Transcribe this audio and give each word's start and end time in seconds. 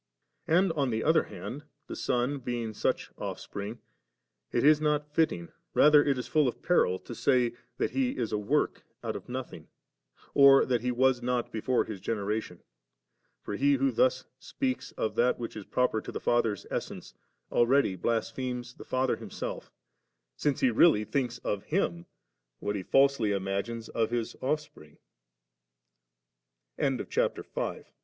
And 0.47 0.71
on 0.71 0.89
the 0.89 1.03
other 1.03 1.25
hand, 1.25 1.65
the 1.85 1.95
Son 1.95 2.39
being 2.39 2.73
such 2.73 3.15
Ofifspring, 3.17 3.77
it 4.51 4.63
is 4.63 4.81
not 4.81 5.13
fitting, 5.13 5.49
rather 5.75 6.03
it 6.03 6.17
is 6.17 6.25
full 6.27 6.47
of 6.47 6.63
peril, 6.63 6.97
to 6.97 7.13
say, 7.13 7.53
that 7.77 7.91
He 7.91 8.17
is 8.17 8.31
a 8.33 8.37
woik 8.39 8.81
out 9.03 9.15
of 9.15 9.29
nothing, 9.29 9.67
or 10.33 10.65
that 10.65 10.81
He 10.81 10.91
was 10.91 11.21
not 11.21 11.51
before 11.51 11.85
His 11.85 11.99
generation. 11.99 12.63
For 13.43 13.55
he 13.55 13.73
who 13.75 13.91
thus 13.91 14.25
speaks 14.39 14.91
of 14.93 15.13
that 15.17 15.37
which 15.37 15.55
is 15.55 15.65
proper 15.65 16.01
to 16.01 16.11
the 16.11 16.19
Father's 16.19 16.65
essence, 16.71 17.13
already 17.51 17.95
blasphemes 17.95 18.73
the 18.73 18.83
Father 18.83 19.17
Himself*; 19.17 19.71
since 20.35 20.61
he 20.61 20.71
really 20.71 21.03
thinks 21.03 21.37
of 21.43 21.65
Him 21.65 22.07
what 22.59 22.75
he 22.75 22.83
fiUsely 22.83 23.35
ima 23.37 23.65